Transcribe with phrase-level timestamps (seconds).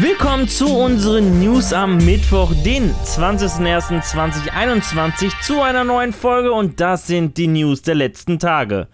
[0.00, 7.36] Willkommen zu unseren News am Mittwoch, den 20.01.2021 zu einer neuen Folge und das sind
[7.36, 8.86] die News der letzten Tage.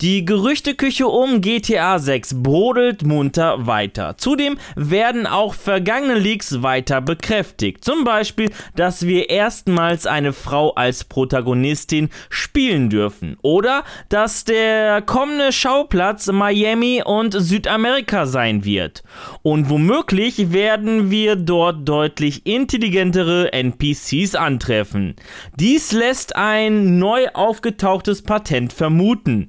[0.00, 4.14] Die Gerüchteküche um GTA 6 brodelt munter weiter.
[4.16, 7.84] Zudem werden auch vergangene Leaks weiter bekräftigt.
[7.84, 13.38] Zum Beispiel, dass wir erstmals eine Frau als Protagonistin spielen dürfen.
[13.42, 19.02] Oder dass der kommende Schauplatz Miami und Südamerika sein wird.
[19.42, 25.16] Und womöglich werden wir dort deutlich intelligentere NPCs antreffen.
[25.58, 29.48] Dies lässt ein neu aufgetauchtes Patent vermuten.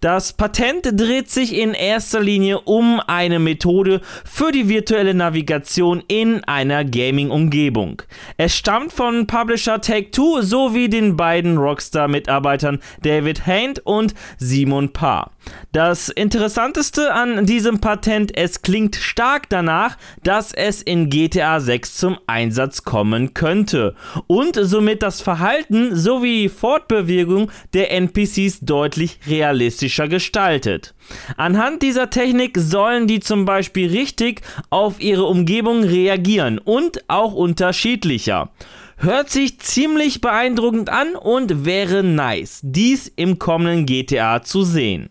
[0.00, 6.42] Das Patent dreht sich in erster Linie um eine Methode für die virtuelle Navigation in
[6.44, 8.02] einer Gaming-Umgebung.
[8.36, 15.30] Es stammt von Publisher Take-Two sowie den beiden Rockstar-Mitarbeitern David Haint und Simon Parr.
[15.72, 22.18] Das Interessanteste an diesem Patent, es klingt stark danach, dass es in GTA 6 zum
[22.26, 23.94] Einsatz kommen könnte
[24.26, 29.73] und somit das Verhalten sowie Fortbewegung der NPCs deutlich realistischer
[30.08, 30.94] gestaltet.
[31.36, 38.50] Anhand dieser Technik sollen die zum Beispiel richtig auf ihre Umgebung reagieren und auch unterschiedlicher.
[38.96, 45.08] Hört sich ziemlich beeindruckend an und wäre nice, dies im kommenden GTA zu sehen.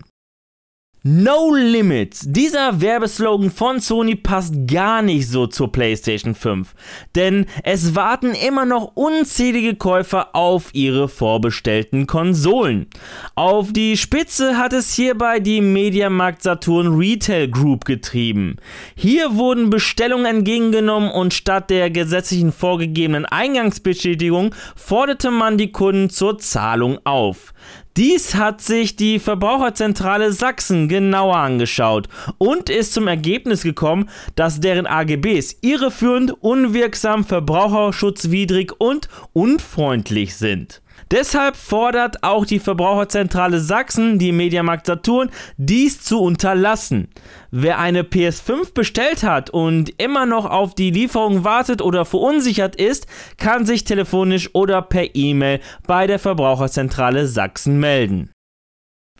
[1.06, 2.24] No Limits.
[2.26, 6.74] Dieser Werbeslogan von Sony passt gar nicht so zur PlayStation 5,
[7.14, 12.86] denn es warten immer noch unzählige Käufer auf ihre vorbestellten Konsolen.
[13.34, 18.56] Auf die Spitze hat es hierbei die Mediamarkt Saturn Retail Group getrieben.
[18.94, 26.38] Hier wurden Bestellungen entgegengenommen und statt der gesetzlichen vorgegebenen Eingangsbestätigung forderte man die Kunden zur
[26.38, 27.52] Zahlung auf.
[27.96, 34.88] Dies hat sich die Verbraucherzentrale Sachsen genauer angeschaut und ist zum Ergebnis gekommen, dass deren
[34.88, 40.82] AGBs irreführend, unwirksam, verbraucherschutzwidrig und unfreundlich sind.
[41.10, 47.08] Deshalb fordert auch die Verbraucherzentrale Sachsen die Mediamarkt Saturn, dies zu unterlassen.
[47.50, 53.06] Wer eine PS5 bestellt hat und immer noch auf die Lieferung wartet oder verunsichert ist,
[53.38, 58.30] kann sich telefonisch oder per E-Mail bei der Verbraucherzentrale Sachsen melden.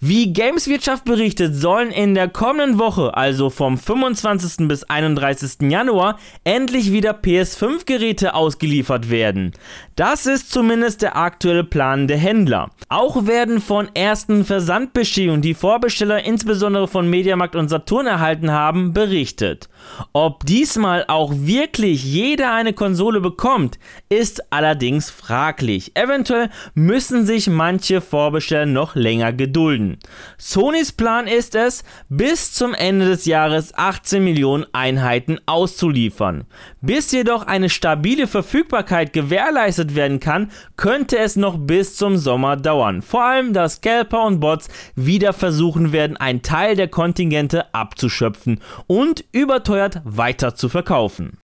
[0.07, 4.69] Wie Gameswirtschaft berichtet, sollen in der kommenden Woche, also vom 25.
[4.69, 5.71] bis 31.
[5.71, 9.53] Januar, endlich wieder PS5-Geräte ausgeliefert werden.
[9.97, 12.71] Das ist zumindest der aktuelle Plan der Händler.
[12.91, 19.71] Auch werden von ersten Versandbestätigungen, die Vorbesteller insbesondere von Mediamarkt und Saturn erhalten haben, berichtet.
[20.13, 23.79] Ob diesmal auch wirklich jeder eine Konsole bekommt,
[24.11, 25.97] ist allerdings fraglich.
[25.97, 29.94] Eventuell müssen sich manche Vorbesteller noch länger gedulden.
[30.39, 36.45] Sonys Plan ist es, bis zum Ende des Jahres 18 Millionen Einheiten auszuliefern.
[36.81, 43.03] Bis jedoch eine stabile Verfügbarkeit gewährleistet werden kann, könnte es noch bis zum Sommer dauern.
[43.03, 49.25] Vor allem, da Scalper und Bots wieder versuchen werden, einen Teil der Kontingente abzuschöpfen und
[49.33, 51.39] überteuert weiter zu verkaufen.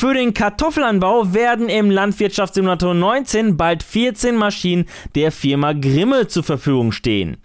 [0.00, 6.90] Für den Kartoffelanbau werden im Landwirtschaftssimulator 19 bald 14 Maschinen der Firma Grimme zur Verfügung
[6.90, 7.36] stehen.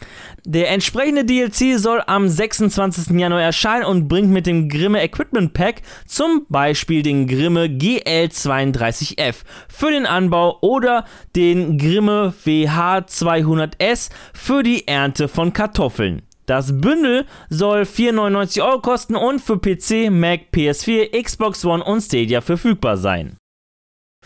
[0.45, 3.09] Der entsprechende DLC soll am 26.
[3.19, 9.91] Januar erscheinen und bringt mit dem Grimme Equipment Pack zum Beispiel den Grimme GL32F für
[9.91, 11.03] den Anbau oder
[11.35, 16.21] den Grimme WH200S für die Ernte von Kartoffeln.
[16.45, 22.41] Das Bündel soll 4,99 Euro kosten und für PC, Mac, PS4, Xbox One und Stadia
[22.41, 23.37] verfügbar sein.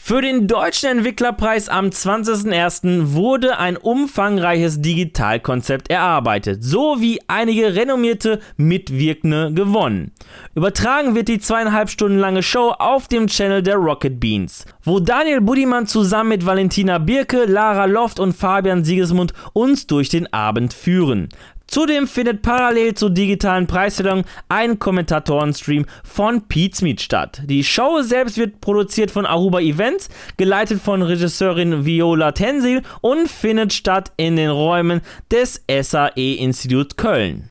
[0.02, 3.14] Für den deutschen Entwicklerpreis am 20.01.
[3.14, 10.14] wurde ein umfangreiches Digitalkonzept erarbeitet, sowie einige renommierte Mitwirkende gewonnen.
[10.56, 15.42] Übertragen wird die zweieinhalb Stunden lange Show auf dem Channel der Rocket Beans, wo Daniel
[15.42, 21.28] Budimann zusammen mit Valentina Birke, Lara Loft und Fabian Siegesmund uns durch den Abend führen.
[21.70, 27.44] Zudem findet parallel zur digitalen Preisverleihung ein Kommentatorenstream von Pizmeet statt.
[27.46, 33.74] Die Show selbst wird produziert von Aruba Events, geleitet von Regisseurin Viola Tensil und findet
[33.74, 35.02] statt in den Räumen
[35.32, 37.49] des SAE Institut Köln.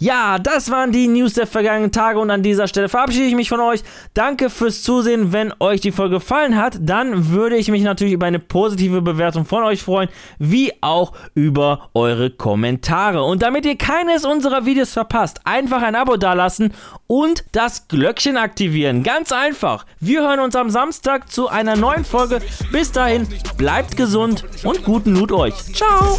[0.00, 3.48] Ja, das waren die News der vergangenen Tage und an dieser Stelle verabschiede ich mich
[3.48, 3.84] von euch.
[4.12, 5.32] Danke fürs Zusehen.
[5.32, 9.44] Wenn euch die Folge gefallen hat, dann würde ich mich natürlich über eine positive Bewertung
[9.44, 10.08] von euch freuen,
[10.40, 13.22] wie auch über eure Kommentare.
[13.22, 16.72] Und damit ihr keines unserer Videos verpasst, einfach ein Abo dalassen
[17.06, 19.02] und das Glöckchen aktivieren.
[19.02, 19.86] Ganz einfach.
[20.00, 22.40] Wir hören uns am Samstag zu einer neuen Folge.
[22.72, 25.54] Bis dahin, bleibt gesund und guten Loot euch.
[25.74, 26.18] Ciao.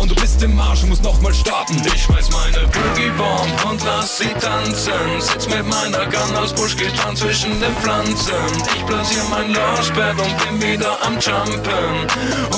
[0.00, 1.82] Und du bist im Arsch, musst noch mal starten.
[1.86, 4.92] Ich schmeiß meine Boogie Bomb und lass sie tanzen.
[5.20, 8.34] Sitz mit meiner Gun als Buschgitarren zwischen den Pflanzen.
[8.76, 12.06] Ich platziere mein Launchpad und bin wieder am Jumpen,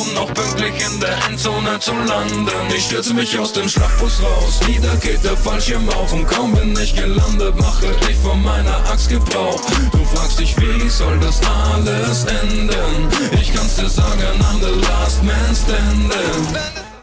[0.00, 2.48] um noch pünktlich in der Endzone zu landen.
[2.74, 6.76] Ich stürze mich aus dem Schlachtbus raus, wieder geht der Fallschirm auf und kaum bin
[6.82, 9.60] ich gelandet, mache ich von meiner Axt Gebrauch.
[9.92, 13.08] Du fragst dich, wie soll das alles enden?
[13.32, 16.77] Ich kann's dir sagen, I'm the last man standing.